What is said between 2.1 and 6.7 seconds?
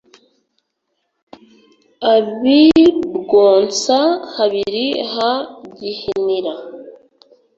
ab’i rwonsa-habiri ha gihinira,